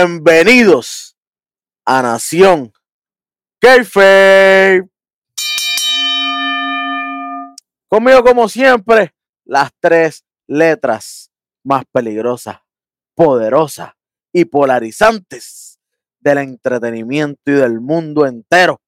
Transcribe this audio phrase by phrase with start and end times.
[0.00, 1.16] Bienvenidos
[1.84, 2.72] a Nación
[3.60, 4.88] Kayfabe.
[7.88, 9.12] Conmigo, como siempre,
[9.44, 11.32] las tres letras
[11.64, 12.58] más peligrosas,
[13.16, 13.94] poderosas
[14.32, 15.80] y polarizantes
[16.20, 18.80] del entretenimiento y del mundo entero.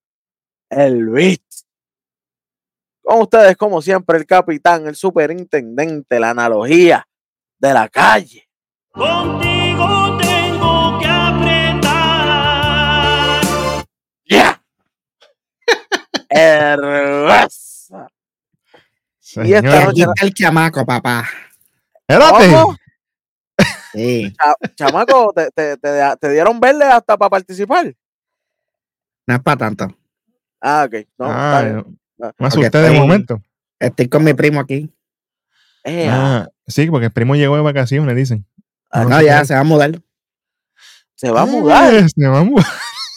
[0.69, 1.43] El Beat.
[3.03, 7.05] Con ustedes, como siempre, el capitán, el superintendente, la analogía
[7.59, 8.49] de la calle.
[16.41, 18.09] Hermosa.
[19.45, 21.29] Y esta noche- aquí está el chamaco, papá.
[22.07, 22.53] Espérate.
[23.93, 27.93] Sí, Cha- chamaco, te, te- te- te dieron verde hasta para participar.
[29.27, 29.89] no es para tanto.
[30.61, 30.93] Ah, ok.
[31.19, 31.77] No, está Ah, bien.
[31.77, 31.87] yo-
[32.23, 33.43] Ah, me asusté de estoy- momento.
[33.81, 34.95] Estoy con mi primo aquí.
[35.85, 38.47] Eh, Ah, sí, porque el primo llegó de vacaciones, dicen.
[38.93, 40.01] ah, No, ya se va a mudar.
[41.17, 41.93] se va a mudar.
[41.95, 42.67] Eh, Se va a mudar.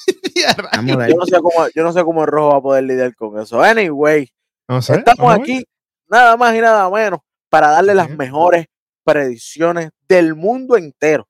[1.09, 3.39] Yo no sé cómo, yo no sé cómo el rojo va a poder lidiar con
[3.39, 3.61] eso.
[3.61, 4.29] Anyway,
[4.67, 4.95] No sé.
[4.95, 5.63] estamos aquí
[6.09, 8.65] nada más y nada menos para darle las mejores
[9.03, 11.27] predicciones del mundo entero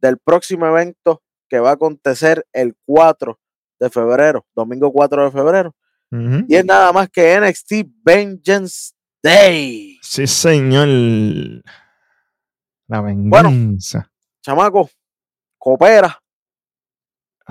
[0.00, 3.38] del próximo evento que va a acontecer el 4
[3.78, 5.74] de febrero, domingo 4 de febrero.
[6.48, 7.72] Y es nada más que NXT
[8.04, 9.98] Vengeance Day.
[10.02, 10.88] Sí, señor.
[12.88, 14.10] La venganza.
[14.42, 14.90] Chamaco,
[15.56, 16.19] coopera.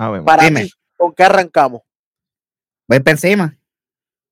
[0.00, 0.62] A ver, Para Dime.
[0.64, 1.82] ti, ¿con qué arrancamos?
[2.88, 3.58] Voy para encima.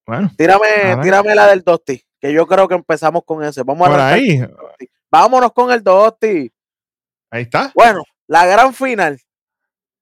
[0.06, 3.62] bueno, Tírame, tírame la del Dosti, que yo creo que empezamos con ese.
[3.64, 4.39] Vamos a por ahí.
[4.41, 4.91] con el Dosti.
[5.11, 6.52] Vámonos con el Dosti.
[7.30, 7.70] Ahí está.
[7.74, 9.20] Bueno, la gran final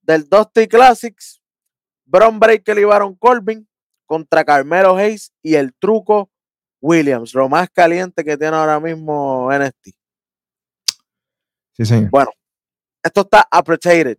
[0.02, 1.42] del Dusty Classics,
[2.04, 3.68] Bron Breaker y Baron Corbin
[4.06, 6.30] contra Carmelo Hayes y el truco
[6.80, 9.88] Williams, lo más caliente que tiene ahora mismo NXT.
[11.72, 12.10] Sí, señor.
[13.02, 14.18] Esto está appreciated,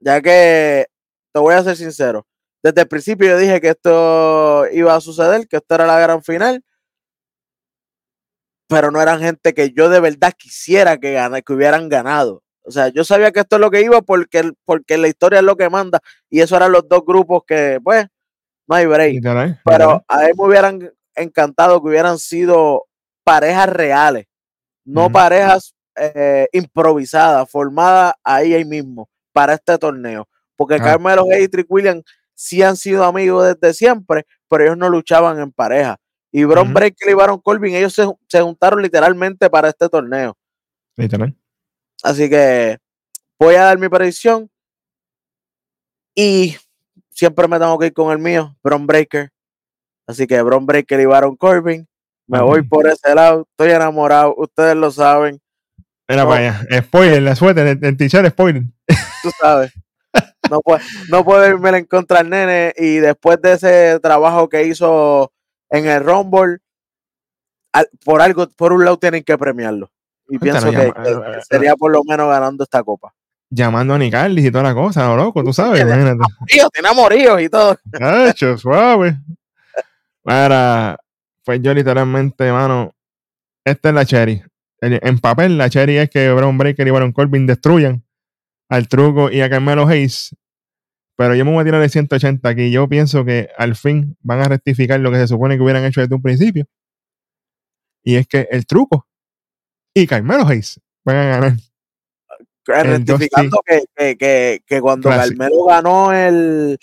[0.00, 0.86] ya que
[1.32, 2.26] te voy a ser sincero.
[2.62, 6.22] Desde el principio yo dije que esto iba a suceder, que esto era la gran
[6.22, 6.62] final,
[8.68, 12.42] pero no eran gente que yo de verdad quisiera que, gana- que hubieran ganado.
[12.62, 15.44] O sea, yo sabía que esto es lo que iba porque, porque la historia es
[15.44, 18.06] lo que manda y eso eran los dos grupos que, pues,
[18.68, 19.14] no hay break.
[19.64, 22.86] Pero a mí me hubieran encantado que hubieran sido
[23.24, 24.26] parejas reales,
[24.84, 30.28] no parejas eh, improvisadas, formadas ahí, ahí mismo para este torneo.
[30.56, 30.80] Porque Ah.
[30.82, 32.04] Carmelo Hayes y Trick Williams
[32.34, 35.96] sí han sido amigos desde siempre, pero ellos no luchaban en pareja.
[36.32, 36.74] Y Bron Ujú.
[36.74, 40.36] Breakker y Baron Corbin, ellos se, se juntaron literalmente para este torneo.
[40.96, 41.34] Literal.
[42.02, 42.78] Así que
[43.38, 44.48] voy a dar mi predicción.
[46.14, 46.56] Y
[47.10, 49.30] siempre me tengo que ir con el mío, Bron Breaker.
[50.06, 51.86] Así que Bron Breaker y Baron Corbin.
[52.26, 53.46] Me voy por ese lado.
[53.50, 54.34] Estoy enamorado.
[54.36, 55.40] Ustedes lo saben.
[56.10, 56.28] Mira No.
[56.28, 56.40] para
[56.70, 56.82] allá.
[56.82, 58.64] Spoiler, la suerte, el, el t-shirt spoiler.
[59.22, 59.72] Tú sabes.
[60.50, 62.74] No, puedo, no puedo irme en contra al nene.
[62.76, 65.32] Y después de ese trabajo que hizo
[65.70, 66.58] en el Rumble,
[67.72, 69.90] al- por algo, por un lado tienen que premiarlo.
[70.28, 73.12] Y Cuéntanos, pienso que, llama- que- que sería por lo menos ganando esta copa.
[73.52, 75.42] Llamando a Nicalis y toda la cosa, ¿no, loco?
[75.44, 76.32] Tú sabes, Tiene imagínate.
[76.46, 77.76] Tío, tiene amoríos y todo.
[77.92, 79.16] Cacho, suave.
[80.22, 80.96] Para,
[81.44, 82.92] pues yo literalmente, mano,
[83.64, 84.42] esta es la Cherry.
[84.80, 88.02] En papel, la Cherry es que Brown Breaker y Baron Corbin destruyan
[88.68, 90.34] al truco y a Carmelo Hayes.
[91.16, 92.70] Pero yo me voy a tirar el 180 aquí.
[92.70, 96.00] Yo pienso que al fin van a rectificar lo que se supone que hubieran hecho
[96.00, 96.64] desde un principio.
[98.02, 99.06] Y es que el truco
[99.94, 101.52] y Carmelo Hayes van a ganar.
[102.66, 105.36] El rectificando que, que, que, que cuando Classic.
[105.36, 106.78] Carmelo ganó el,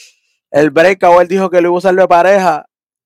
[0.51, 2.65] el breakout, él dijo que lo iba a usar de pareja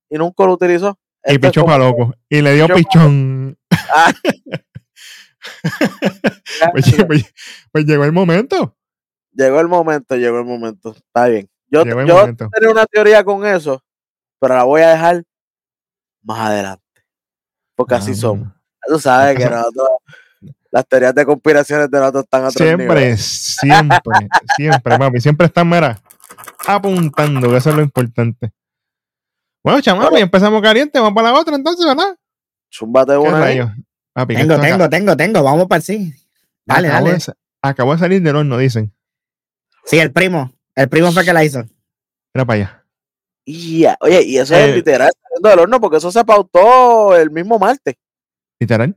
[0.09, 0.97] y nunca lo utilizó.
[1.23, 2.13] Y pichó para loco.
[2.27, 3.57] Y le dio pichó pichón.
[3.93, 4.11] Ah.
[6.73, 7.33] pues, pues-
[7.71, 8.75] pues llegó el momento.
[9.33, 10.93] Llegó el momento, llegó el momento.
[10.95, 11.49] Está bien.
[11.67, 12.49] Yo, yo momento.
[12.53, 13.81] tenía una teoría con eso,
[14.39, 15.23] pero la voy a dejar
[16.21, 16.83] más adelante.
[17.75, 18.47] Porque así Ah, somos.
[18.85, 19.87] Tú sabes que nosotros,
[20.69, 22.51] las teorías de conspiraciones de nosotros están a.
[22.51, 24.27] Siempre, siempre,
[24.57, 25.21] siempre, papi.
[25.21, 26.01] Siempre están, mira,
[26.67, 28.51] apuntando, que eso es lo importante.
[29.63, 32.17] Bueno, chamaco, y empezamos caliente, vamos para la otra entonces, ¿verdad?
[33.13, 33.75] ¿Qué una?
[34.13, 35.43] Papi, Tengo, tengo, tengo, tengo.
[35.43, 36.13] Vamos para el sí.
[36.65, 37.17] Dale, acabó, dale.
[37.25, 38.93] De, acabó de salir del horno, dicen.
[39.85, 40.51] Sí, el primo.
[40.75, 41.63] El primo fue que la hizo.
[42.33, 42.85] Era para allá.
[43.45, 44.75] Y ya- Oye, y eso es Eh.
[44.75, 47.95] literal saliendo del horno, porque eso se pautó el mismo martes.
[48.59, 48.95] Literal.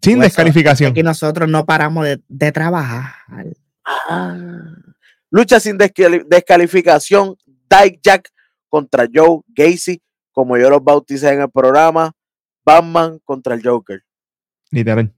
[0.00, 0.90] Sin descalificación.
[0.92, 3.14] Aquí nosotros no paramos de, de trabajar.
[3.84, 4.36] Ah.
[5.30, 7.36] Lucha sin descali- descalificación.
[7.70, 8.28] Dyke Jack
[8.68, 10.02] contra Joe Gacy,
[10.32, 12.12] como yo los bauticé en el programa.
[12.64, 14.02] Batman contra el Joker.
[14.70, 15.12] Literal.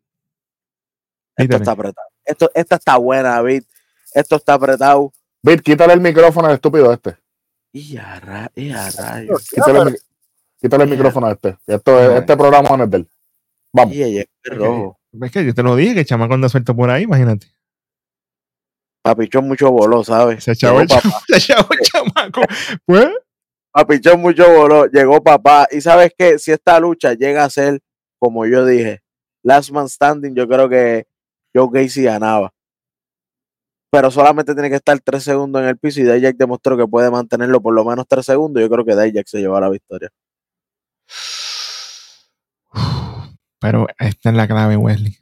[1.36, 2.08] Esto está apretado.
[2.24, 3.64] esto, esta está buena, David.
[4.14, 5.12] Esto está apretado.
[5.42, 7.16] Bit, quítale el micrófono al estúpido este.
[7.72, 9.48] Y a, ra- y a rayos.
[9.50, 9.98] Quítale, el, mi-
[10.60, 10.96] quítale el Ya.
[10.96, 11.56] micrófono a este.
[11.66, 13.08] Esto es- este programa no es de él.
[13.72, 13.94] Vamos.
[13.94, 14.98] Y ella es rojo.
[15.20, 17.48] Es que yo te lo dije, que el chamaco anda suelto por ahí, imagínate.
[19.02, 20.44] Papichón mucho voló, ¿sabes?
[20.44, 21.24] Se echaba el, Llegó chama- papá.
[21.28, 22.40] se echaba el chamaco.
[22.86, 23.08] Pues,
[23.74, 24.86] Papichón mucho voló.
[24.86, 25.66] Llegó papá.
[25.72, 26.38] Y sabes qué?
[26.38, 27.80] Si esta lucha llega a ser,
[28.20, 29.00] como yo dije,
[29.42, 31.08] Last Man Standing, yo creo que
[31.52, 32.52] Joe Gacy ganaba.
[33.90, 37.10] Pero solamente tiene que estar tres segundos en el piso y Dijak demostró que puede
[37.10, 38.62] mantenerlo por lo menos tres segundos.
[38.62, 40.08] Yo creo que Dijak se lleva la victoria.
[43.58, 45.16] pero esta es la clave, Wesley.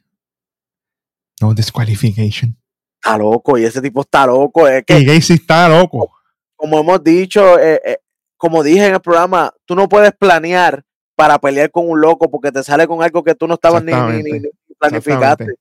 [1.41, 2.57] No disqualification.
[3.03, 4.69] Está loco y ese tipo está loco.
[4.69, 6.13] Es que Y Gacy está loco.
[6.55, 7.99] como hemos dicho, eh, eh,
[8.43, 10.83] como dije en el programa, tú no puedes planear
[11.15, 13.93] para pelear con un loco porque te sale con algo que tú no estabas ni,
[13.93, 14.41] ni- ni-
[14.81, 15.55] planificaste.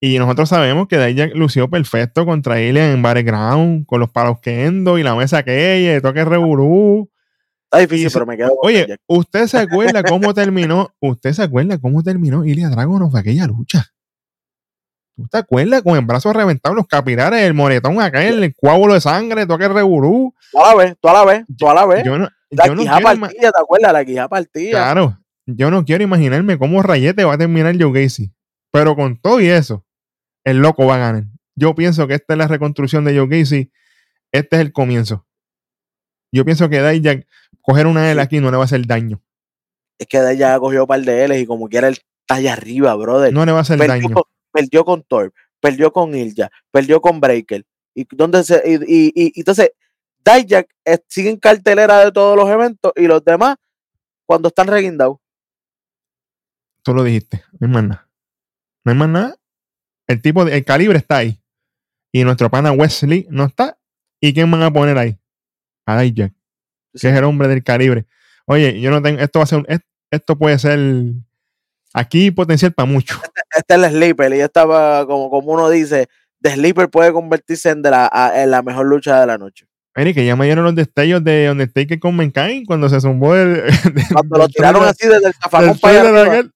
[0.00, 4.66] Y nosotros sabemos que Dijak lució perfecto contra Alien en Battleground, con los palos que
[4.66, 7.08] endo y la mesa aquella, y toque reburú.
[7.64, 8.96] Está difícil, Y pero me quedo Oye.
[9.06, 10.90] ¿usted se acuerda cómo terminó?
[11.00, 13.86] ¿Usted se acuerda cómo terminó Ilya Dragunov aquella lucha?
[15.16, 19.00] ¿Tú te acuerdas con el brazo reventado, los capilares, el moretón aquel, el coágulo de
[19.00, 20.34] sangre, toque reburú?
[20.50, 22.04] Tú a la vez, tú a la vez, tú a la vez.
[22.04, 23.92] Yo no, la yo no quija partida, ¿te acuerdas?
[23.92, 24.70] La quija partida.
[24.70, 28.32] Claro, yo no quiero imaginarme cómo Rayete va a terminar Joe Gacy.
[28.72, 29.84] Pero con todo y eso,
[30.44, 31.24] el loco va a ganar.
[31.56, 33.70] Yo pienso que esta es la reconstrucción de Joe Gacy.
[34.32, 35.26] Este es el comienzo.
[36.32, 37.26] Yo pienso que Dijak
[37.60, 39.20] coger una L aquí no le va a hacer daño.
[39.98, 42.54] Es que de ya cogió un par de L's y como quiera él está allá
[42.54, 43.32] arriba, brother.
[43.32, 44.14] No le va a hacer daño.
[44.52, 47.64] Perdió con Thor, perdió con Ilja, perdió con Breaker.
[47.94, 49.72] Y, dónde se, y, y- y- entonces,
[50.24, 53.56] Dijak eh, sigue en cartelera de todos los eventos y los demás
[54.26, 55.16] cuando están reguindados.
[56.82, 57.42] Tú lo dijiste.
[57.58, 58.08] No hay más nada.
[58.84, 59.36] No hay más nada.
[60.06, 61.40] El tipo, de, el calibre está ahí.
[62.12, 63.78] Y nuestro pana Wesley no está.
[64.20, 65.18] ¿Y quién van a poner ahí?
[65.86, 66.32] A Dijak,
[66.92, 68.06] que es el hombre del calibre.
[68.46, 69.66] Oye, yo no tengo, esto va a ser, un-
[70.10, 70.78] esto puede ser
[71.94, 73.20] aquí potencial para mucho.
[73.56, 76.08] Este es el Sleeper y estaba, como, como uno dice,
[76.42, 79.66] The Sleeper puede convertirse en, de la, a- en la mejor lucha de la noche.
[79.96, 83.62] Mire, que ya me dieron los destellos de Undertaker con Mankind cuando se zumbó el.
[84.12, 86.48] Cuando lo tiraron así desde el zafacón para allá.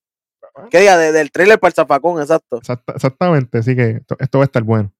[0.70, 0.96] ¿Qué diga?
[0.96, 2.60] De- del trailer para el zafacón, exacto.
[2.94, 4.92] exactamente, así que esto, esto va a estar bueno.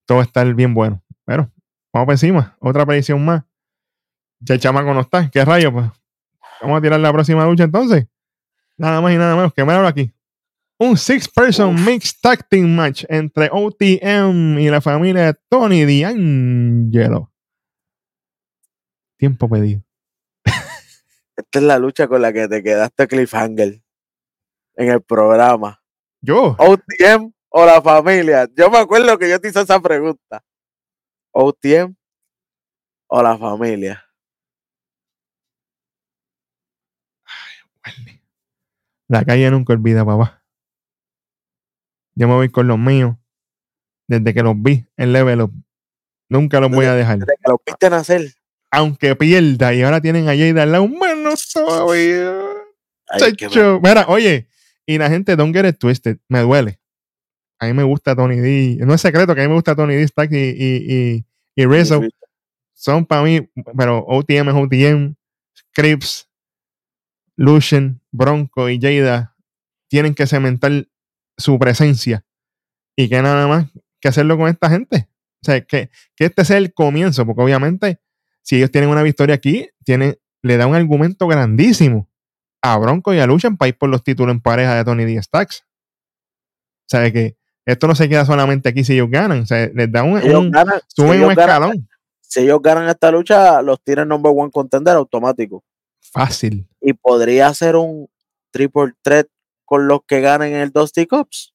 [0.00, 1.00] Esto va a estar bien bueno.
[1.24, 1.50] Pero,
[1.92, 2.56] vamos para encima.
[2.58, 3.44] Otra predicción más.
[4.40, 5.30] Ya el chamaco no está.
[5.30, 5.72] ¿Qué rayo?
[5.72, 5.86] Pues
[6.60, 8.06] vamos a tirar la próxima lucha entonces.
[8.82, 10.12] Nada más y nada menos que míralo aquí.
[10.76, 17.32] Un six-person mixed tag team match entre OTM y la familia de Tony D'Angelo.
[19.16, 19.84] Tiempo pedido.
[20.44, 23.80] Esta es la lucha con la que te quedaste cliffhanger
[24.74, 25.80] en el programa.
[26.20, 26.56] Yo.
[26.58, 28.48] OTM o la familia.
[28.56, 30.42] Yo me acuerdo que yo te hice esa pregunta.
[31.30, 31.94] OTM
[33.06, 34.04] o la familia.
[39.12, 40.42] La calle nunca olvida, papá.
[42.14, 43.14] Yo me voy con los míos.
[44.08, 45.52] Desde que los vi en Level Up.
[46.30, 47.18] Nunca los voy a dejar.
[47.18, 48.32] Desde que lo viste nacer.
[48.70, 49.74] Aunque pierda.
[49.74, 50.88] Y ahora tienen a Jada al lado.
[50.88, 51.24] Mal.
[53.18, 53.80] Chacho.
[53.82, 54.48] Mira, oye.
[54.86, 56.16] Y la gente, don't get it twisted.
[56.28, 56.80] Me duele.
[57.58, 58.78] A mí me gusta Tony D.
[58.80, 60.08] No es secreto que a mí me gusta Tony D.
[60.08, 62.00] Stack y, y, y, y Rizzo.
[62.72, 63.46] Son para mí.
[63.76, 65.14] Pero OTM es OTM.
[65.74, 66.31] Crips.
[67.42, 69.34] Lucian, Bronco y Jada
[69.88, 70.86] tienen que cementar
[71.36, 72.24] su presencia
[72.96, 73.66] y que nada más
[74.00, 75.08] que hacerlo con esta gente.
[75.42, 78.00] O sea, que, que este sea el comienzo, porque obviamente
[78.42, 82.08] si ellos tienen una victoria aquí, tienen, le da un argumento grandísimo
[82.62, 85.20] a Bronco y a Lucian para ir por los títulos en pareja de Tony D.
[85.20, 85.64] Stacks.
[85.64, 89.90] O sea, que esto no se queda solamente aquí si ellos ganan, o sea, les
[89.90, 91.88] da un, un- ganan, suben un ganan, escalón.
[92.20, 95.64] si ellos ganan esta lucha, los tienen number one contender automático.
[96.00, 96.68] Fácil.
[96.82, 98.10] Y podría ser un
[98.50, 99.28] triple threat
[99.64, 101.54] con los que ganen el Dusty Cups.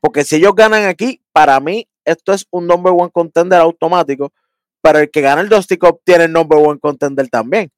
[0.00, 4.32] Porque si ellos ganan aquí, para mí, esto es un number one contender automático.
[4.82, 7.70] Pero el que gana el Dusty Cup tiene el number one contender también.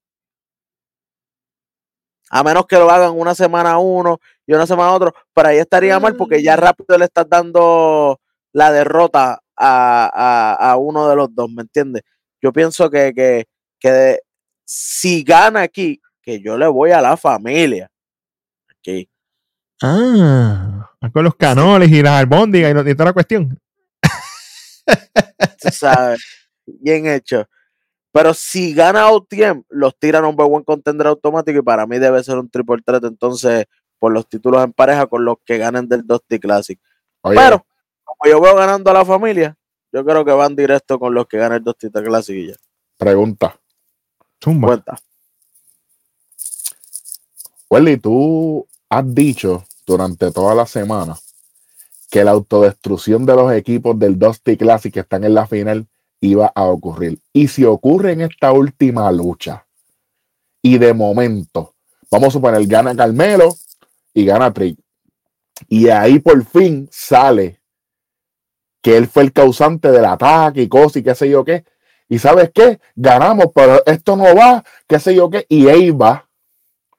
[2.30, 5.14] A menos que lo hagan una semana a uno y una semana a otro.
[5.34, 8.20] Pero ahí estaría mal porque ya rápido le estás dando
[8.52, 12.02] la derrota a, a- a uno de los dos, ¿me entiendes?
[12.42, 13.46] Yo pienso que, que,
[13.80, 14.20] que
[14.70, 17.90] si gana aquí, que yo le voy a la familia.
[18.68, 19.08] Aquí.
[19.82, 23.58] Ah, con los canoles y las albóndigas y, y toda la cuestión.
[25.62, 26.20] tú sabes,
[26.66, 27.48] bien hecho.
[28.12, 32.36] Pero si gana OTM, los tira number one contender automático y para mí debe ser
[32.36, 33.64] un triple threat entonces
[33.98, 36.78] por los títulos en pareja con los que ganen del Dusty Classic.
[37.22, 37.64] Oye, Pero,
[38.04, 39.56] como yo veo ganando a la familia,
[39.92, 42.54] yo creo que van directo con los que ganan el dos Tita Classic y ya.
[42.98, 43.58] pregunta.
[44.42, 44.68] Zumba.
[47.68, 48.00] Cuenta.
[48.02, 51.18] Tú has dicho durante toda la semana
[52.10, 55.86] que la autodestrucción de los equipos del Dusty Classic que están en la final
[56.20, 57.18] iba a ocurrir.
[57.32, 59.66] Y si ocurre en esta última lucha,
[60.62, 61.74] y de momento,
[62.10, 63.54] vamos a suponer, gana Carmelo
[64.12, 64.78] y gana Trick.
[65.68, 67.60] Y ahí por fin sale
[68.82, 71.64] que él fue el causante del ataque y cosas y qué sé yo qué.
[72.08, 75.44] Y sabes qué, ganamos, pero esto no va, qué sé yo qué.
[75.48, 76.26] Y Eva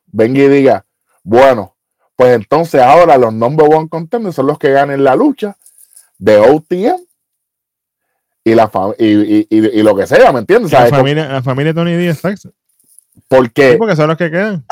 [0.08, 0.86] venga y diga,
[1.24, 1.76] bueno,
[2.16, 5.56] pues entonces ahora los number one contenders son los que ganen la lucha
[6.18, 6.98] de OTM
[8.44, 10.72] y, la y, y- y- y lo que sea, ¿me entiendes?
[10.72, 10.92] La ¿Sabes?
[10.94, 12.48] familia, la familia de Tony Díaz, ¿sabes?
[13.28, 14.66] Porque Sí, porque son los que quedan.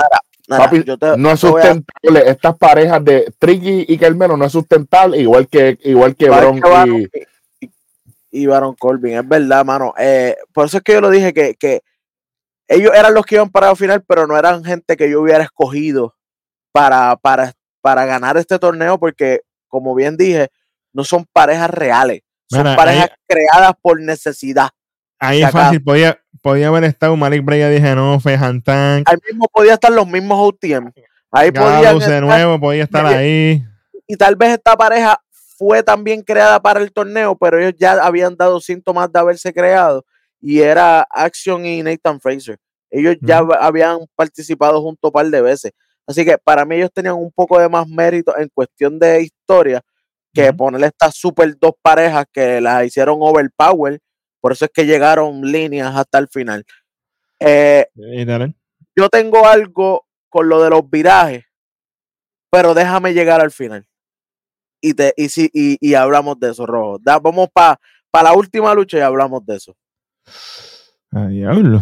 [0.47, 2.29] Nada, Papi, yo te- no es a- sustentable.
[2.29, 6.69] Estas parejas de Tricky y Carmelo no es sustentable, igual que, igual que Bron que
[6.89, 7.09] y,
[8.31, 9.93] y, Baron Corbin, es verdad, mano.
[9.97, 11.81] Eh, por eso es que yo lo dije que, que
[12.67, 15.43] ellos eran los que iban para la final, pero no eran gente que yo hubiera
[15.43, 16.15] escogido
[16.71, 20.49] para, para, para ganar este torneo, porque, como bien dije,
[20.93, 24.69] no son parejas reales, son Mira, parejas ahí- creadas por necesidad.
[25.19, 29.47] Ahí es fácil, podía, podía haber estado Malik Breya, dije no, Fejan Tank, Ahí mismo
[29.51, 30.91] podía estar los mismos OTM.
[31.31, 33.63] Ahí Gabus de nuevo, podía estar ahí.
[34.05, 35.19] y tal vez esta pareja
[35.57, 40.05] fue también creada para el torneo, pero ellos ya habían dado síntomas de haberse creado
[40.39, 42.59] y era Action y Nathan Fraser.
[42.89, 45.71] Ellos ya habían participado junto un par de veces.
[46.05, 49.81] Así que para mí ellos tenían un poco de más mérito en cuestión de historia
[50.33, 50.57] que Ujú.
[50.57, 53.99] poner estas super dos parejas que las hicieron overpower.
[54.39, 56.63] Por eso es que llegaron líneas hasta el final.
[57.39, 57.87] Eh,
[58.95, 61.43] yo tengo algo con lo de los virajes,
[62.49, 63.85] pero déjame llegar al final.
[64.81, 66.99] Y, te, y, sí, y, y hablamos de eso, Rojo.
[67.01, 67.79] Da- vamos para
[68.13, 69.75] la última lucha y hablamos de eso.
[71.11, 71.81] A diablo.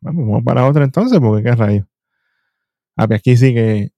[0.00, 1.86] Vamos, vamos para otra entonces, porque qué rayo.
[2.96, 3.90] Ah, pues aquí sí que.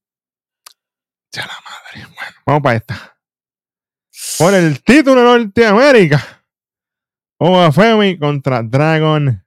[1.31, 2.07] Ya la madre.
[2.15, 3.17] Bueno, vamos para esta.
[4.37, 6.21] Por el título de Norteamérica.
[7.37, 9.41] Oba Femi contra Dragon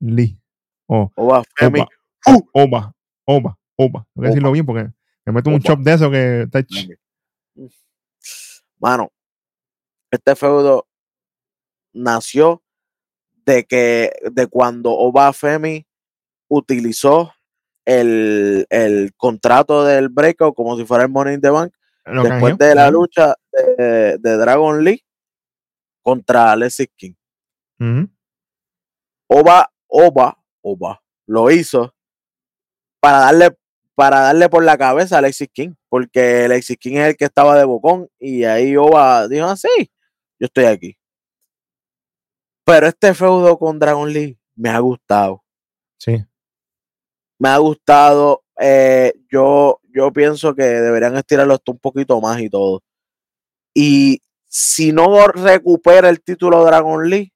[0.00, 0.38] Lee.
[0.86, 1.80] O Oba, Femi,
[2.26, 2.38] Oba.
[2.52, 2.94] Oba.
[3.24, 3.58] Oba.
[3.76, 4.06] Oba.
[4.14, 4.90] Tengo que decirlo bien porque
[5.24, 6.62] me meto un chop de eso que está
[8.78, 9.12] Mano,
[10.10, 10.86] este feudo
[11.92, 12.62] nació
[13.44, 15.86] de que de cuando Oba Femi
[16.48, 17.32] utilizó
[17.84, 21.72] el, el contrato del breakout como si fuera el Money in the Bank
[22.06, 25.04] lo después de la lucha de, de Dragon Lee
[26.02, 27.14] contra Alexis King.
[29.28, 31.94] Oba, Oba, Oba, lo hizo
[33.00, 33.58] para darle,
[33.96, 37.58] para darle por la cabeza a Alexis King, porque Alexis King es el que estaba
[37.58, 39.68] de bocón y ahí Oba dijo así,
[40.38, 40.96] yo estoy aquí.
[42.64, 45.42] Pero este feudo con Dragon Lee me ha gustado,
[45.98, 46.24] Sí.
[47.38, 48.42] me ha gustado.
[48.58, 52.82] eh, yo, yo pienso que deberían estirarlo hasta un poquito más y todo.
[53.74, 57.32] Y si no recupera el título Dragon Lee,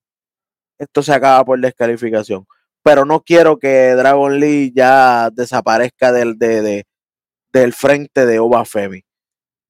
[0.79, 2.47] esto se acaba por descalificación.
[2.83, 6.85] Pero no quiero que Dragon Lee ya desaparezca del, de, de-
[7.53, 9.03] del frente de Oba Femi.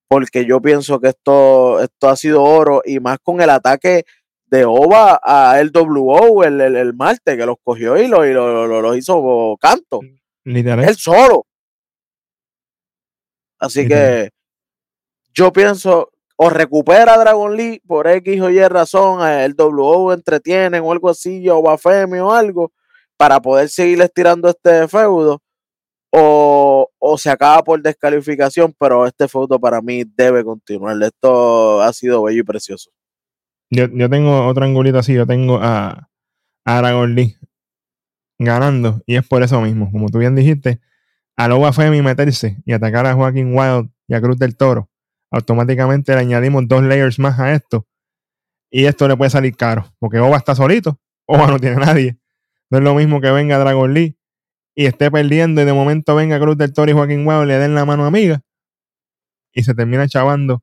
[0.08, 4.04] Porque yo pienso que esto, esto ha sido oro y más con el ataque
[4.46, 8.66] de Oba a LWO el, el, el martes, que los cogió y lo, y lo,
[8.66, 10.00] lo- lo hizo canto.
[10.44, 10.88] Literal.
[10.88, 11.46] Él solo.
[13.58, 14.30] Así Literal.
[14.30, 14.30] que
[15.34, 20.82] yo pienso, o recupera a Dragon Lee por X o Y razón, el WO entretienen
[20.82, 22.72] o algo así, o Bafemi o algo,
[23.20, 25.42] para poder seguir estirando este feudo,
[26.10, 30.96] o, o se acaba por descalificación, pero este feudo para mí debe continuar.
[31.02, 32.90] Esto ha sido bello y precioso.
[33.68, 36.08] Yo, yo tengo otro angulito así, yo tengo a,
[36.64, 37.36] a Dragon Lee
[38.38, 40.80] ganando, y es por eso mismo, como tú bien dijiste,
[41.36, 44.88] a Loba Femi meterse y atacar a Joaquín Wild y a Cruz del Toro,
[45.30, 47.86] automáticamente le añadimos dos layers más a esto,
[48.70, 52.19] y esto le puede salir caro, porque Oba está solito, Oba no tiene nadie.
[52.70, 54.16] No es lo mismo que venga Dragon Lee
[54.74, 57.74] y esté perdiendo y de momento venga Cruz del Toro y Joaquín Wild le den
[57.74, 58.40] la mano amiga
[59.52, 60.62] y se termina chavando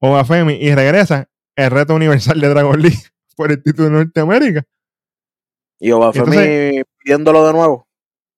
[0.00, 2.94] Oba Femi y regresa el reto universal de Dragon Lee
[3.36, 4.64] por el título de Norteamérica.
[5.78, 7.88] Y Obafemi pidiéndolo de nuevo.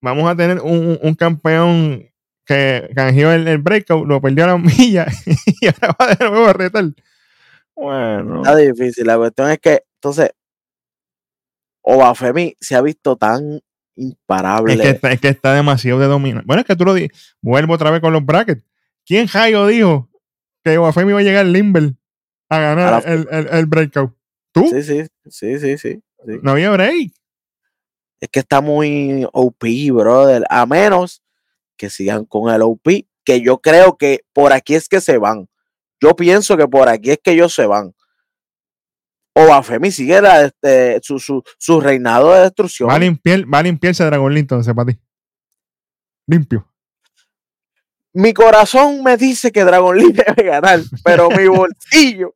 [0.02, 2.10] Vamos a tener un, un- un campeón
[2.46, 5.06] que canjeó el, el breakout, lo perdió a la milla
[5.60, 6.84] y ahora va de nuevo a retar.
[7.76, 9.06] Bueno, Está difícil.
[9.06, 10.30] La cuestión es que, entonces,
[11.86, 13.60] Obafemi se ha visto tan
[13.94, 14.72] imparable.
[14.74, 16.42] es que, está, es que está demasiado de dominar.
[16.44, 17.36] Bueno, es que tú lo dices.
[17.40, 18.62] Vuelvo otra vez con los brackets.
[19.06, 20.08] ¿Quién Jairo dijo
[20.64, 21.94] que Guafemi iba a llegar Limber
[22.48, 24.16] a ganar A la- el, el, el breakout.
[24.52, 24.66] ¿Tú?
[24.70, 25.78] Sí, sí, sí, sí, sí.
[25.78, 26.02] sí.
[26.42, 27.12] No había break.
[28.20, 30.44] Es que está muy OP, brother.
[30.48, 31.22] A menos
[31.76, 35.48] que sigan con el OP, que yo creo que por aquí es que se van.
[36.00, 37.94] Yo pienso que por aquí es que ellos se van.
[39.36, 42.88] O Bafemi sigue la- este, su, su, su reinado de destrucción.
[42.88, 45.00] Va a limpiar, va a limpiarse Dragon Lee entonces para ti.
[46.26, 46.66] Limpio.
[48.12, 52.34] Mi corazón me dice que Dragon Lee debe ganar, pero mi bolsillo,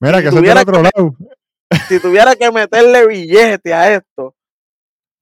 [0.00, 1.14] Mira, Si que del tuviera otro lado.
[1.88, 4.34] si tuviera que meterle billete a esto,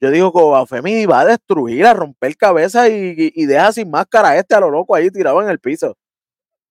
[0.00, 3.90] yo digo que Bafemi va a destruir, a romper cabeza y, y- y deja sin
[3.90, 5.96] máscara a este a lo loco ahí tirado en el piso,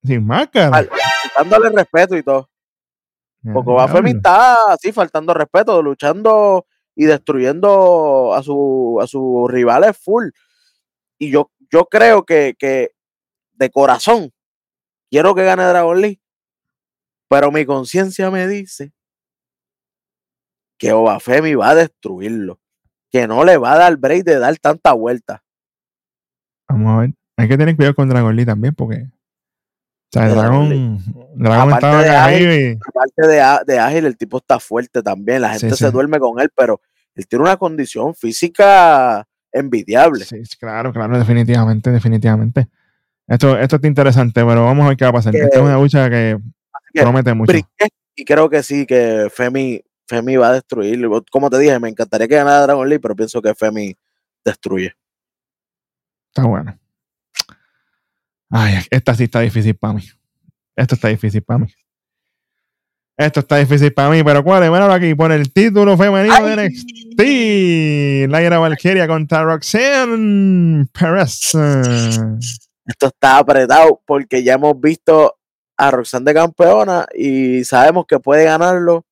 [0.06, 0.78] Sin máscara.
[0.78, 0.90] Al-
[1.36, 2.50] dándole respeto y todo.
[3.42, 3.74] Porque Diablo.
[3.76, 6.66] Bafemi está así faltando respeto, luchando
[6.96, 10.30] y destruyendo a, su, a sus rivales full.
[11.20, 12.92] Y yo, yo creo que, que
[13.54, 14.32] de corazón
[15.10, 16.22] quiero que gane Dragon Lee,
[17.30, 18.94] pero mi conciencia me dice
[20.78, 22.60] que Obafemi va a destruirlo,
[23.12, 25.44] que no le va a dar break de dar tanta vuelta.
[26.70, 27.14] Vamos a ver.
[27.38, 29.08] Hay que tener cuidado con Dragon Lee también porque.
[30.10, 31.00] O sea, Dragon
[31.46, 32.80] Aparte estaba de ágil, y.
[32.88, 33.28] Aparte
[33.66, 35.92] de, ágil, el tipo está fuerte también, la Sí, gente se sí.
[35.92, 36.80] duerme con él, pero
[37.16, 40.24] él tiene una condición física envidiable.
[40.24, 42.68] Sí, claro, claro, definitivamente, definitivamente.
[43.28, 45.34] Esto, esto está interesante, pero vamos a ver qué va a pasar.
[45.34, 46.38] Que- Esta es una lucha que
[46.94, 47.54] que promete mucho.
[48.16, 51.06] y creo que sí, que Femi, Femi va a destruir.
[51.30, 53.94] Como te dije, me encantaría que ganara Dragon Lee, pero pienso que Femi
[54.46, 54.94] destruye.
[56.34, 56.78] Está bueno.
[58.50, 60.04] Ay, esta sí está difícil para mí.
[60.76, 61.68] Esto está difícil para mí.
[63.18, 64.70] Esto está difícil para mí, pero ¿cuál es?
[64.70, 66.70] Míralo aquí, por el título femenino de ¡Ay!
[66.70, 68.32] NXT.
[68.32, 71.56] Laira Valkyria contra Roxanne Perez.
[72.86, 75.38] Esto está apretado porque ya hemos visto
[75.76, 79.06] a Roxanne de campeona y sabemos que puede ganarlo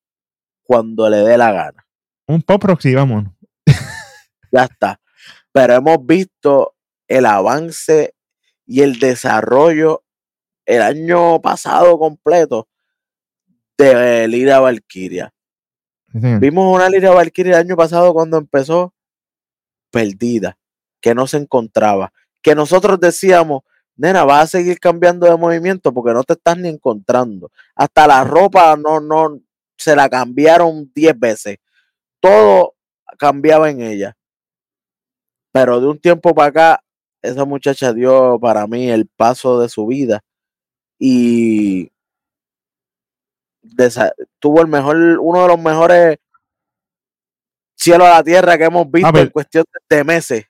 [0.64, 1.86] cuando le dé la gana.
[2.28, 3.26] Un pop Roxy, vamos.
[4.52, 5.00] Ya está.
[5.52, 6.76] Pero hemos visto
[7.08, 8.15] el avance
[8.66, 10.04] y el desarrollo
[10.66, 12.68] el año pasado completo
[13.78, 15.34] de Lira Valkyria.
[16.12, 16.20] Sí.
[16.40, 18.94] Vimos una Lira Valkyria el año pasado cuando empezó
[19.92, 20.58] perdida,
[21.02, 23.62] que no se encontraba, que nosotros decíamos,
[23.96, 27.52] nena, vas a seguir cambiando de movimiento porque no te estás ni encontrando.
[27.76, 29.40] Hasta la ropa no, no,
[29.78, 31.58] se la cambiaron 10 veces.
[32.20, 32.76] Todo
[33.18, 34.18] cambiaba en ella.
[35.52, 36.84] Pero de un tiempo para acá,
[37.26, 40.22] esa muchacha dio para mí el paso de su vida
[41.00, 41.92] y
[44.40, 46.18] tuvo el mejor, uno de los mejores
[47.76, 50.46] cielo a la tierra que hemos visto pero- en cuestión de meses.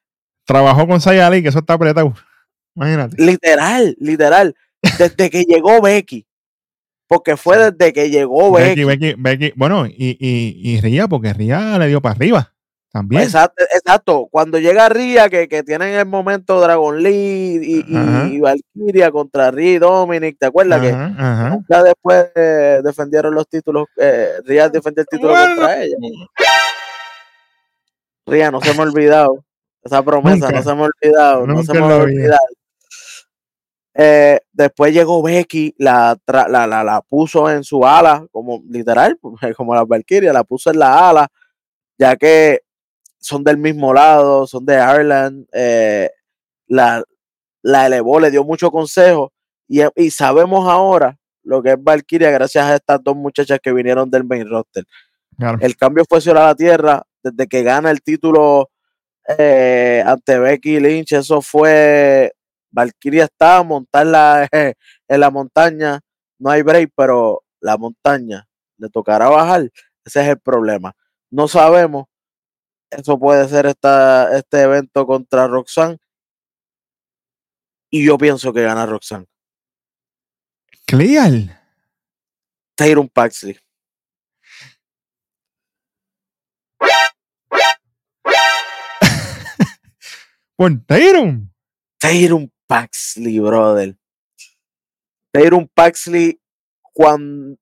[0.45, 2.13] Trabajó con Saya Ali, que eso está apretado.
[2.75, 3.15] Imagínate.
[3.23, 4.55] Literal, literal.
[4.99, 6.27] Desde que llegó Becky.
[7.07, 8.83] Porque fue desde que llegó Becky.
[8.83, 9.53] Becky, Becky, Becky.
[9.55, 12.53] Bueno, y, y, y Ría, porque Ría le dio para arriba.
[12.95, 13.23] También.
[13.23, 14.27] Exacto, exacto.
[14.31, 17.84] Cuando llega Ria, que, que tienen el momento Dragon Lee y,
[18.34, 23.49] y, Valkyria contra Ria y Dominic, ¿te acuerdas que Ajá, nunca después eh, defendieron los
[23.49, 23.88] títulos?
[23.97, 25.55] Eh, Ria defendió el título Bueno.
[25.58, 25.97] contra ella.
[28.25, 29.43] Ria, no se me ha olvidado.
[29.84, 30.51] Esa promesa Nunca.
[30.53, 31.47] no se me ha olvidado.
[31.47, 32.15] no se me en va a la vida.
[32.15, 32.39] olvidar.
[33.97, 39.19] Eh, después llegó Becky, la, la, la, la puso en su ala, como literal,
[39.58, 41.27] como la Valkyria, la puso en la ala,
[41.97, 42.62] ya que
[43.25, 46.11] son del mismo lado, son de Ireland, eh,
[46.67, 47.03] la,
[47.63, 49.33] la elevó, le dio mucho consejo
[49.67, 54.11] y, y sabemos ahora lo que es Valkyria gracias a estas dos muchachas que vinieron
[54.11, 54.85] del main roster.
[55.38, 55.57] Claro.
[55.59, 58.69] El cambio fue a la tierra desde que gana el título
[59.38, 61.13] eh, ante Becky Lynch.
[61.13, 62.31] Eso fue.
[62.71, 64.73] Valkyria está a montarla eh,
[65.07, 65.99] en la montaña.
[66.38, 69.71] No hay break, pero la montaña le tocará bajar.
[70.03, 70.93] Ese es el problema.
[71.31, 72.05] No sabemos.
[72.89, 75.98] Eso puede ser esta, este evento contra Roxanne.
[77.89, 79.26] Y yo pienso que gana Roxanne.
[80.86, 81.62] Clear.
[82.76, 83.58] Tyron Paxley.
[90.56, 91.54] Por Tyron.
[92.00, 93.98] Tyron Paxley, brother.
[95.32, 96.39] Tyron Paxley,
[96.93, 97.58] cuando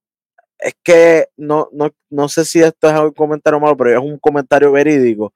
[0.63, 4.17] es que no, no, no sé si esto es un comentario malo, pero es un
[4.17, 5.33] comentario verídico.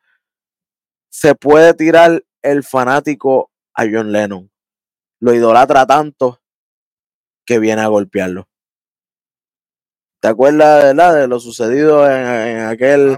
[1.10, 4.50] Se puede tirar el fanático a John Lennon.
[5.20, 6.40] Lo idolatra tanto
[7.46, 8.48] que viene a golpearlo.
[10.22, 11.16] ¿Te acuerdas ¿verdad?
[11.16, 13.18] de lo sucedido en, en aquel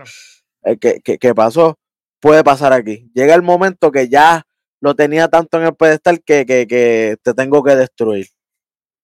[0.64, 1.78] eh, que, que- que pasó?
[2.22, 3.10] Puede pasar aquí.
[3.14, 4.44] Llega el momento que ya
[4.82, 8.28] lo tenía tanto en el pedestal que, que, que te tengo que destruir.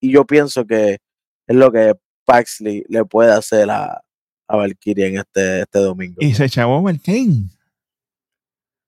[0.02, 1.00] y yo pienso que
[1.48, 4.02] es lo que Paxley le puede hacer a,
[4.48, 6.16] a Valkyria en este, este domingo.
[6.20, 7.50] Y se chavó Valkane.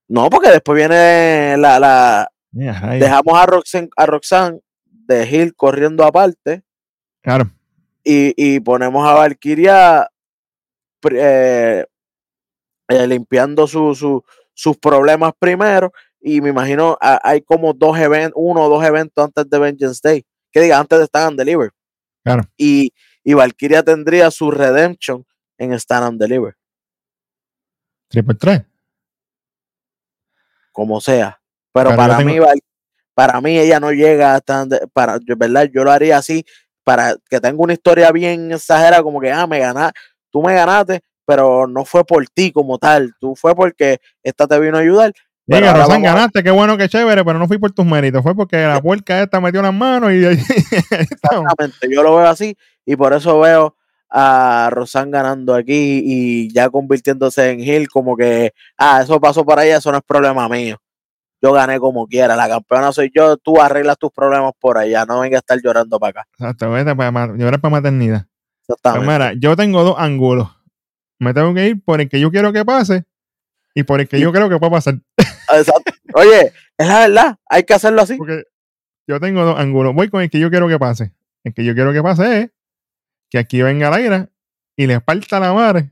[0.09, 6.63] No, porque después viene la, la dejamos a Roxanne, a Roxanne de Hill corriendo aparte
[7.21, 7.49] Claro.
[8.03, 10.09] y, y ponemos a Valkyria
[11.11, 11.85] eh,
[12.89, 14.23] eh, limpiando su, su-
[14.53, 19.23] sus problemas primero y me imagino a- hay como dos eventos, uno o dos eventos
[19.23, 21.71] antes de Vengeance Day, que diga antes de Stand and Deliver.
[22.23, 22.43] Claro.
[22.57, 22.91] Y,
[23.29, 25.25] y Valkyria tendría su redemption
[25.57, 26.55] en Stand and Deliver,
[28.07, 28.61] Triple 3.
[30.71, 31.39] como sea.
[31.73, 32.39] Pero, para tengo- mí,
[33.13, 35.69] para mí ella no llega a Stand and- para, yo, ¿verdad?
[35.73, 36.45] Yo lo haría así
[36.83, 39.99] para que tenga una historia bien exagerada, como que, ah, me ganaste,
[40.31, 44.57] tú me ganaste, pero no fue por ti como tal, tú fue porque esta te
[44.59, 45.11] vino a ayudar.
[45.45, 48.57] Diga, a- ganaste, qué bueno, qué chévere, pero no fui por tus méritos, fue porque
[48.57, 50.23] la puerca esta metió las manos y.
[50.91, 52.55] Exactamente, yo lo veo así
[52.87, 53.75] y por eso veo
[54.09, 59.59] a Rosan ganando aquí y ya convirtiéndose en Hill como que, ah, eso pasó por
[59.59, 60.77] ahí, eso no es problema mío.
[61.41, 65.19] Yo gané como quiera, la campeona soy yo, tú arreglas tus problemas por allá, no
[65.19, 66.29] venga a estar llorando para acá.
[66.39, 68.25] Exacto, vete para, llorar para maternidad.
[68.65, 69.11] Pues Exactamente.
[69.11, 70.49] mira, yo tengo dos ángulos.
[71.19, 73.03] Me tengo que ir por el que yo quiero que pase
[73.75, 74.95] y por el que yo creo que pueda pasar.
[75.53, 75.91] Exacto.
[76.13, 78.15] Oye, es la verdad, hay que hacerlo así.
[78.15, 78.43] Porque
[79.07, 79.93] yo tengo dos ángulos.
[79.93, 81.13] Voy con el que yo quiero que pase.
[81.43, 82.49] El que yo quiero que pase es
[83.29, 84.29] que aquí venga la ira
[84.75, 85.91] y le parta la madre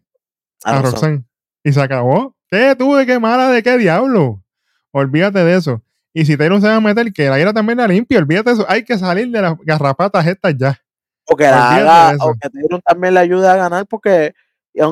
[0.63, 0.91] A a Roxanne.
[0.91, 1.26] Roxanne.
[1.63, 2.36] Y se acabó.
[2.50, 4.43] ¿Qué tú de qué mala de qué diablo?
[4.91, 5.82] Olvídate de eso.
[6.13, 8.17] Y si Taylor se va a meter, que la ira también la limpie.
[8.17, 8.65] Olvídate de eso.
[8.69, 10.80] Hay que salir de las garrapatas estas ya.
[11.26, 14.34] O que la haga, o que Tyron también le ayude a ganar porque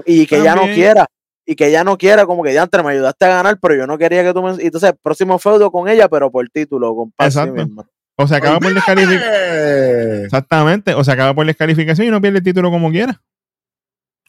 [0.05, 1.05] y, que ella no quiera.
[1.45, 3.85] Y que ella no quiera, como que ya antes me ayudaste a ganar, pero yo
[3.85, 4.51] no quería que tú me.
[4.63, 7.53] Entonces, próximo feudo con ella, pero por título, con Exacto.
[7.53, 7.85] misma.
[8.23, 9.21] O se acaba por descalificar.
[9.23, 10.93] Eh, Exactamente.
[10.93, 13.21] O se acaba por descalificación y no pierde el título como quiera.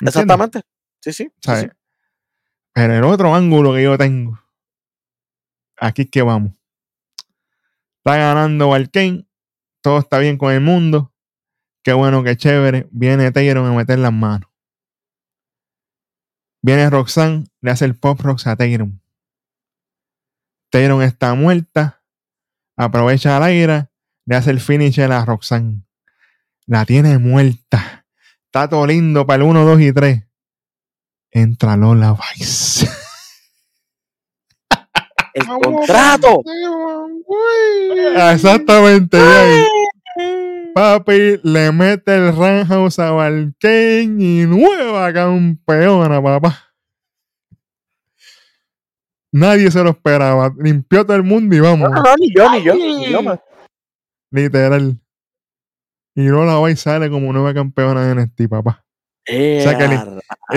[0.01, 0.63] Exactamente.
[1.01, 1.25] Sí, sí.
[1.25, 1.63] sí, ¿Sabes?
[1.63, 1.69] sí.
[2.73, 4.41] Pero el otro ángulo que yo tengo,
[5.79, 6.53] aquí es que vamos.
[7.99, 9.27] Está ganando Valkane,
[9.81, 11.15] todo está bien con el mundo.
[11.85, 12.89] Qué bueno, qué chévere.
[12.91, 14.51] Viene Taylor a meter las manos.
[16.63, 18.89] Viene Roxanne, le hace el pop rocks a Taylor.
[20.71, 22.03] Taylor está muerta,
[22.77, 23.91] aprovecha la ira,
[24.27, 25.85] le hace el finisher a Roxanne.
[26.67, 28.07] La tiene muerta.
[28.47, 30.25] Está todo lindo para el 1, 2 y 3
[31.35, 32.89] entra Lola Vice.
[35.35, 36.41] El contrato.
[38.33, 39.19] Exactamente.
[39.19, 39.65] ahí.
[40.75, 46.64] Papi le mete el Roundhouse a Valkane y nueva campeona, papá.
[49.35, 50.55] Nadie se lo esperaba.
[50.59, 51.91] Limpió todo el mundo y vamos.
[51.91, 52.75] No, no, ni yo, ni yo.
[52.75, 53.41] Ni yo me-
[54.31, 54.97] Literal.
[56.15, 58.85] Y Lola Vice sale como nueva campeona de NXT, papá.
[59.27, 59.89] Eh, sea que.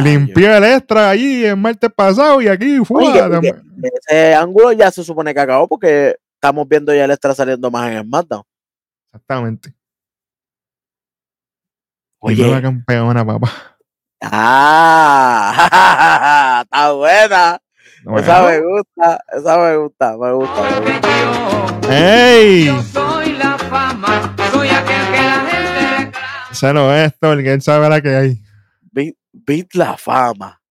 [0.01, 3.07] Limpió el extra allí el martes pasado y aquí fue.
[3.07, 3.55] Oye,
[4.07, 7.91] Ese ángulo ya se supone que acabó porque estamos viendo ya el extra saliendo más
[7.91, 8.43] en SmackDown.
[9.07, 9.69] Exactamente.
[9.69, 9.73] Y
[12.19, 12.43] Oye.
[12.43, 13.51] nueva campeona, papá.
[14.21, 15.53] Ah,
[16.71, 17.59] está buena.
[18.15, 20.61] Esa me gusta, esa me gusta, me gusta.
[20.79, 21.89] me gusta.
[21.91, 22.65] ¡Ey!
[22.65, 26.53] Yo soy la fama, soy aquel que la gente reclama.
[26.53, 28.41] Celo esto, el que él sabe la que hay.
[28.91, 30.61] Beat, beat la fama.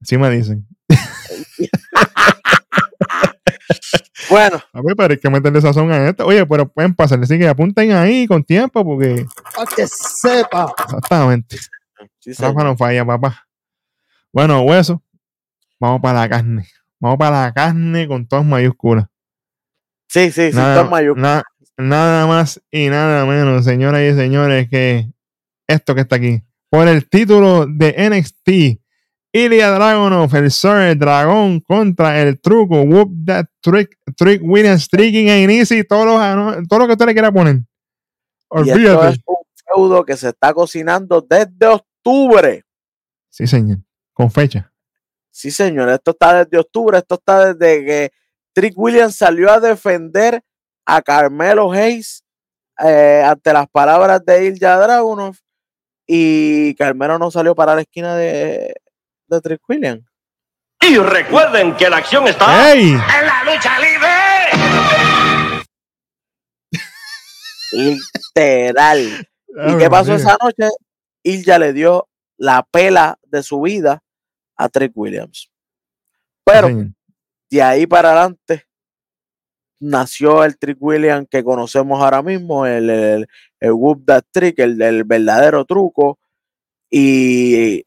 [0.00, 0.66] Así me dicen.
[4.28, 6.26] Bueno, A ver, pero hay que meterle sazón a esto.
[6.26, 7.22] Oye, pero pueden pasar.
[7.22, 9.24] Así que apunten ahí con tiempo porque.
[9.54, 10.74] Para que sepa.
[10.84, 11.58] Exactamente.
[12.18, 12.32] sí.
[12.32, 13.46] Rafa no falla, papá.
[14.32, 15.00] Bueno, hueso.
[15.78, 16.66] Vamos para la carne.
[17.00, 19.06] Vamos para la carne con todas mayúsculas.
[20.08, 21.16] sí, sí, sí, nada, Mayuk.
[21.18, 21.42] na-
[21.76, 25.10] nada más y nada menos, señoras y señores, que
[25.68, 26.42] esto que está aquí.
[26.70, 28.80] Por el título de NXT,
[29.32, 35.50] Ilya Dragunov, el Sir Dragón contra el truco, Whoop That Trick, Trick Williams, Tricking and
[35.50, 37.56] Easy, todo lo, ano- todo lo que usted le quiera poner.
[37.56, 39.08] Y esto Olvídate.
[39.16, 42.64] es un feudo que se está cocinando desde octubre.
[43.28, 43.78] Sí, señor.
[44.14, 44.72] Con fecha.
[45.36, 48.10] Sí, señor, esto está desde octubre, esto está desde que
[48.54, 50.42] Trick Williams salió a defender
[50.86, 52.24] a Carmelo Hayes
[52.82, 55.36] eh, ante las palabras de Ilya Dragunov
[56.06, 58.76] y Carmelo no salió para la esquina de,
[59.26, 60.06] de Trick Williams.
[60.80, 64.08] Y recuerden que la acción está en la lucha libre.
[68.34, 69.28] Literal.
[69.68, 70.70] ¿Y qué pasó esa noche?
[71.22, 74.02] Ilya le dio la pela de su vida
[74.56, 75.50] a Trick Williams.
[76.44, 76.68] Pero
[77.50, 78.64] de ahí para adelante,
[79.80, 83.26] nació el Trick William que conocemos ahora mismo, el, el,
[83.60, 86.18] el Whoop That Trick, el, el verdadero truco,
[86.90, 87.84] y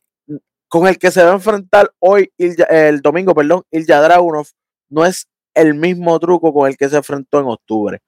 [0.67, 4.47] con el que se va a enfrentar hoy, el domingo, perdón, Ilya Dragunov,
[4.89, 7.99] no es el mismo truco con el que se enfrentó en octubre.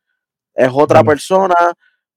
[0.54, 1.56] Es otra persona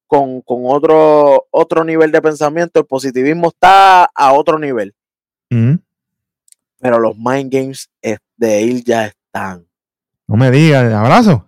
[0.07, 2.81] con, con otro, otro nivel de pensamiento.
[2.81, 4.95] El positivismo está a otro nivel,
[5.51, 5.75] Mm,
[6.85, 9.67] pero los mind games es- de Ilya están.
[10.29, 11.47] No me digas, el abrazo.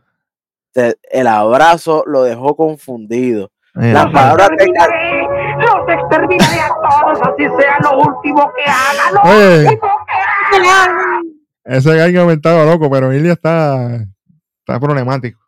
[0.72, 3.50] El abrazo lo dejó confundido.
[3.74, 9.14] Eh, Las palabras de Los exterminaré a todos, así sea lo último que hagan.
[9.14, 9.64] Lo Oye.
[9.68, 9.90] último
[10.50, 11.22] que hagan.
[11.64, 13.96] ese gallo estaba loco, pero Ilya está,
[14.60, 15.38] está problemático.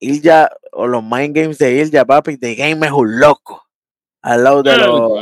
[0.00, 3.62] Ilya, o los mind games de Ilya, papi, The Game es un loco.
[4.22, 5.12] Al lado de los,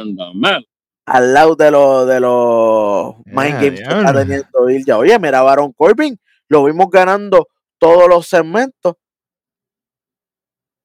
[1.06, 4.98] al lado de los, de los mind Ya, games que está teniendo Ilya.
[4.98, 8.96] Oye, mira, Baron Corbin, lo vimos ganando todos los segmentos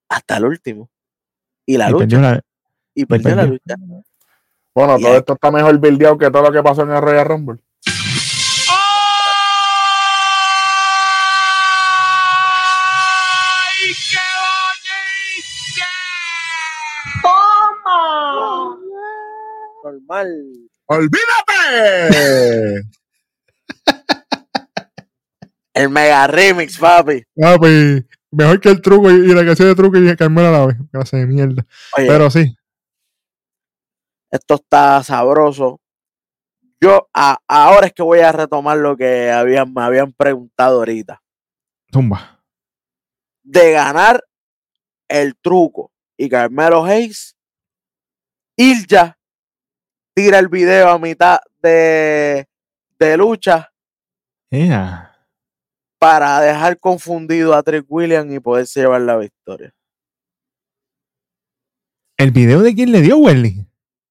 [0.10, 0.90] hasta el último.
[1.66, 2.42] Y la Y lucha, perdió la-
[2.94, 3.60] y perdió la perdió.
[3.66, 3.76] lucha.
[4.74, 7.02] Bueno, Y todo ahí- esto está mejor bildeado que todo lo que pasó en el
[7.02, 7.60] Royal Rumble.
[19.92, 20.54] Normal.
[20.86, 22.82] ¡Olvídate!
[25.74, 27.24] El mega remix, papi.
[27.34, 30.66] Pues, mejor que el truco y, y la canción de truco y Carmela a la
[30.68, 30.78] vez.
[31.12, 31.66] De mierda.
[31.98, 32.56] Oye, Pero sí,
[34.30, 35.80] esto está sabroso.
[36.82, 41.22] Yo a- ahora es que voy a retomar lo que habían, me habían preguntado ahorita.
[41.90, 42.44] tumba.
[43.44, 44.24] De ganar
[45.08, 47.36] el truco y Carmelo Hayes,
[48.58, 49.18] Ilja
[50.14, 52.48] tira el video a mitad de,
[53.00, 53.72] de lucha
[56.00, 59.74] para dejar confundido a Trick William y poderse llevar la victoria.
[62.18, 63.66] ¿El video de quién le dio, Welly?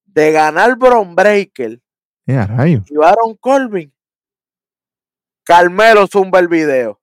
[0.04, 1.80] De ganar Bron Breaker
[2.26, 2.82] Ea, rayo.
[2.88, 3.92] y Baron Corbin,
[5.44, 7.00] Carmelo zumba el video.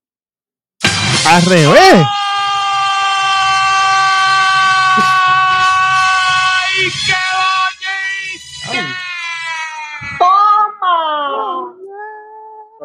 [1.26, 2.06] ¡Al revés!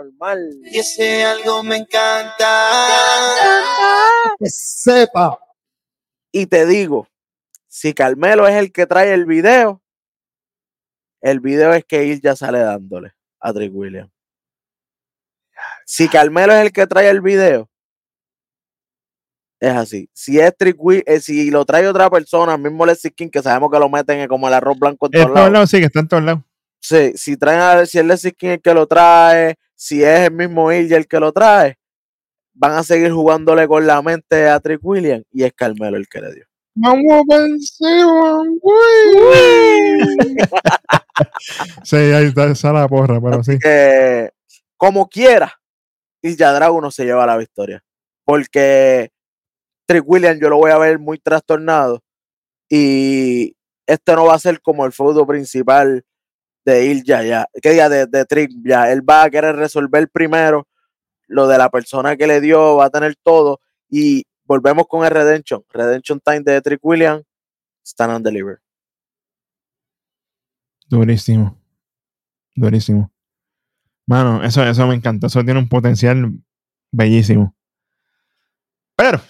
[0.03, 0.61] Normal.
[0.65, 2.71] Y ese algo me encanta.
[4.41, 5.39] Sepa.
[6.33, 7.07] Y te digo,
[7.69, 9.81] si Carmelo es el que trae el video,
[11.21, 14.11] el video es que Ilja sale dándole a Trick William.
[15.87, 17.71] Si Carmelo es el que trae el video,
[19.61, 20.11] es así.
[20.13, 23.79] Si es Trick eh, si lo trae otra persona, mismo Leslie King, que sabemos que
[23.79, 25.53] lo meten en como el arroz blanco en todos lados.
[25.53, 26.43] lados, sí, que está en todos lados.
[26.81, 30.33] Sí, si traen a, si es Leslie King el que lo trae, si es el
[30.33, 31.77] mismo Ilja el que lo trae,
[32.55, 36.21] van a seguir jugándole con la mente a Trick William y es Carmelo el que
[36.21, 36.45] le dio.
[36.77, 38.45] Vamos encima,
[41.83, 43.59] sí, ahí está esa la porra, pero sí.
[43.59, 44.31] que
[44.77, 45.53] como quiera,
[46.23, 47.83] Ilja Dragunov se lleva la victoria.
[48.25, 49.11] Porque
[49.85, 52.05] Trick William yo lo voy a ver muy trastornado.
[52.71, 53.57] Y
[53.89, 56.05] este no va a ser como el feudo principal
[56.65, 57.47] de Ilja ya.
[57.61, 58.91] Que diga de, de Trick ya.
[58.93, 60.67] Él va a querer resolver primero
[61.29, 63.61] lo de la persona que le dio, va a tener todo.
[63.89, 65.65] Y volvemos con el Redemption.
[65.71, 67.23] Redemption Time de Trick William.
[67.85, 68.61] Stand and deliver.
[70.89, 71.59] Durísimo.
[72.55, 73.11] Durísimo.
[74.07, 75.27] Mano, eso, eso me encanta.
[75.27, 76.33] Eso tiene un potencial
[76.91, 77.55] bellísimo.
[78.95, 79.21] Pero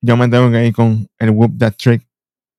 [0.00, 2.06] yo me tengo que ir con el Whoop That Trick.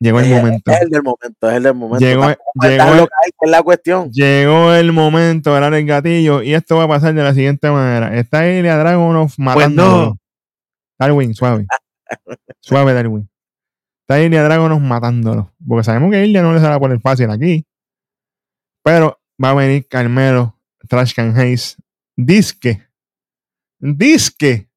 [0.01, 0.71] Llegó el momento.
[0.71, 2.03] Es el del momento, es el del momento.
[2.03, 2.33] Llegó, llegó,
[2.63, 3.07] el, caer,
[3.39, 4.09] que es la cuestión.
[4.11, 6.41] llegó el momento de dar el gatillo.
[6.41, 8.17] Y esto va a pasar de la siguiente manera.
[8.17, 10.17] Está Ilya Dragunov matando.
[10.97, 11.67] Darwin, suave.
[12.61, 13.29] suave, Darwin.
[14.01, 15.53] Está Ilya Dragunov matándolo.
[15.67, 17.63] Porque sabemos que Ilya no le sale a poner fácil aquí.
[18.83, 20.59] Pero va a venir Carmelo,
[20.89, 21.77] Trash Can Hayes,
[22.15, 22.87] disque,
[23.77, 24.67] disque,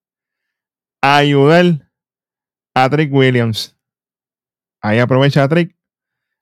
[1.01, 1.91] a ayudar
[2.75, 3.74] a Trick Williams.
[4.85, 5.75] Ahí aprovecha a Trick,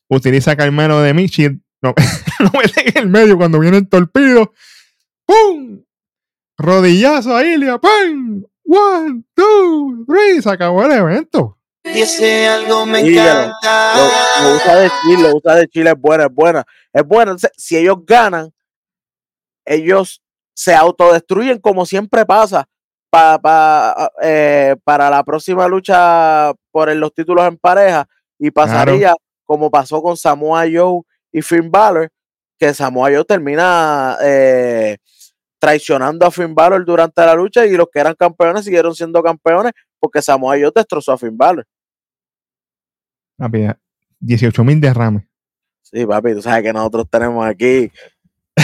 [0.09, 1.49] utiliza a Carmelo de Michi,
[1.81, 1.95] no,
[2.41, 4.53] lo mete en el medio cuando viene el torpedo.
[5.25, 5.85] ¡Pum!
[6.59, 8.43] Rodillazo a Ilya, ¡pum!
[8.65, 11.57] One, two, three, se acabó el evento.
[11.85, 13.95] Y ese algo me encanta.
[14.43, 16.65] Lo, lo usa de Chile, lo usa de Chile, es buena, es buena.
[16.93, 17.31] Es buena.
[17.33, 18.53] Entonces, si ellos ganan,
[19.65, 20.21] ellos
[20.55, 22.69] se autodestruyen como siempre pasa
[23.11, 28.09] pa- pa- eh, para la próxima lucha por el- los títulos en pareja
[28.45, 32.09] y pasaría como pasó con Samoa Joe y Finn Balor,
[32.59, 34.97] que Samoa Joe termina eh,
[35.61, 39.73] traicionando a Finn Balor durante la lucha y los que eran campeones siguieron siendo campeones
[40.01, 41.65] porque Samoa Joe destrozó a Finn Balor.
[43.37, 43.69] Papi,
[44.19, 45.23] 18 mil derrames.
[45.83, 47.93] Sí, papi, tú sabes que nosotros tenemos aquí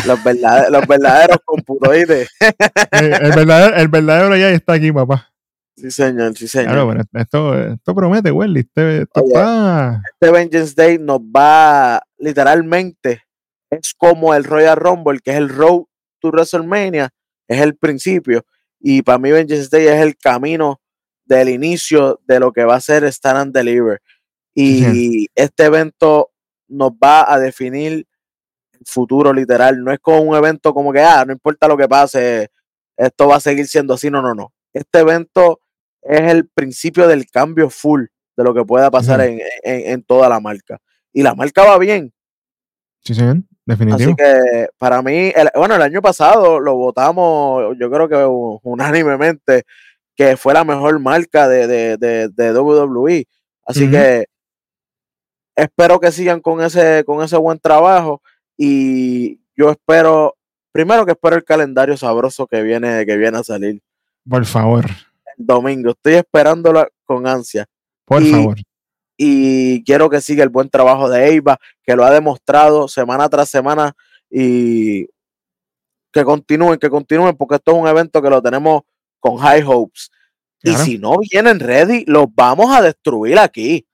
[0.06, 2.28] los, verdade- los verdaderos computoides.
[2.40, 2.52] Eh,
[2.90, 5.30] el, verdadero, el verdadero ya está aquí, papá.
[5.78, 6.72] Sí, señor, sí, señor.
[6.72, 8.60] Claro, pero esto, esto promete, Welly.
[8.60, 9.28] Este, esto Oye.
[9.28, 10.02] está.
[10.12, 13.22] este Vengeance Day nos va literalmente,
[13.70, 15.84] es como el Royal Rumble, que es el Road
[16.18, 17.10] to WrestleMania,
[17.46, 18.44] es el principio.
[18.80, 20.80] Y para mí Vengeance Day es el camino
[21.24, 24.00] del inicio de lo que va a ser Stand and Deliver.
[24.54, 26.32] Y este evento
[26.66, 28.04] nos va a definir
[28.72, 29.84] el futuro literal.
[29.84, 32.50] No es como un evento como que, ah, no importa lo que pase,
[32.96, 34.10] esto va a seguir siendo así.
[34.10, 34.52] No, no, no.
[34.72, 35.60] Este evento
[36.02, 38.04] es el principio del cambio full
[38.36, 40.78] de lo que pueda pasar en, en- en toda la marca.
[41.12, 42.12] Y la marca va bien.
[43.02, 43.38] Sí, señor.
[43.66, 44.12] Definitivo.
[44.12, 49.64] Así que para mí, el- bueno, el año pasado lo votamos, yo creo que unánimemente,
[50.14, 53.26] que fue la mejor marca de, de, de, de WWE.
[53.66, 54.26] Así que
[55.56, 58.22] espero que sigan con ese, con ese buen trabajo.
[58.56, 60.36] Y yo espero,
[60.72, 63.80] primero que espero el calendario sabroso que viene, que viene a salir
[64.28, 64.86] Por favor.
[65.38, 65.90] Domingo.
[65.90, 67.66] Estoy esperándolo con ansia.
[68.04, 68.56] Por Y- favor.
[69.16, 73.48] y quiero que siga el buen trabajo de Eiva, que lo ha demostrado semana tras
[73.48, 73.92] semana
[74.30, 75.06] y
[76.12, 78.82] que continúen, que continúen, porque esto es un evento que lo tenemos
[79.18, 80.10] con high hopes.
[80.60, 80.82] Claro.
[80.82, 83.84] Y si no vienen ready, los vamos a destruir aquí,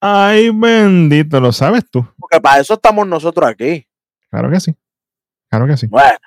[0.00, 2.06] Ay, bendito, lo sabes tú.
[2.18, 3.86] porque para eso estamos nosotros aquí.
[4.30, 4.74] Claro que sí.
[5.50, 5.86] Claro que sí.
[5.86, 6.18] Bueno,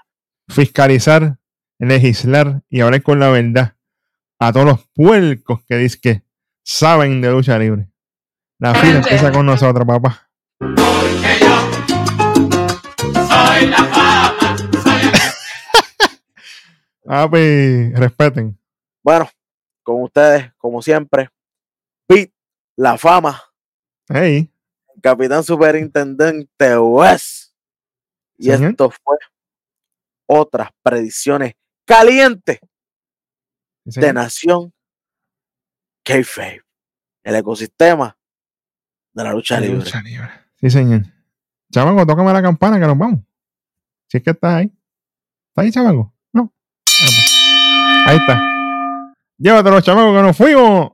[0.49, 1.37] Fiscalizar,
[1.79, 3.75] legislar y hablar con la verdad
[4.39, 6.23] a todos los puercos que dicen que
[6.63, 7.89] saben de lucha libre.
[8.59, 10.29] La fila empieza con nosotros, papá.
[10.59, 11.67] Porque yo
[13.27, 14.55] soy la fama.
[17.05, 18.59] Papi, respeten.
[19.03, 19.29] bueno,
[19.83, 21.29] con ustedes, como siempre,
[22.05, 22.33] Pete,
[22.75, 23.41] la fama,
[24.09, 24.49] Hey,
[25.01, 27.53] capitán superintendente West.
[28.37, 28.71] Y Señor.
[28.71, 29.17] esto fue
[30.27, 31.53] otras predicciones
[31.85, 32.59] calientes
[33.87, 34.13] sí, de.
[34.13, 34.73] Nación
[36.03, 36.63] Kayfabe,
[37.23, 38.17] el ecosistema
[39.13, 39.77] de la lucha libre.
[39.77, 40.29] Lucha libre.
[40.55, 41.01] Sí, señor.
[41.71, 43.19] Chamaco, tócame la campana que nos vamos.
[44.07, 44.71] Si es que estás ahí.
[45.49, 46.13] ¿Está ahí, chamaco?
[46.31, 46.53] No.
[46.53, 48.07] Ah, pues.
[48.07, 48.41] Ahí está.
[49.37, 50.91] Llévatelo, chamaco, que nos fuimos.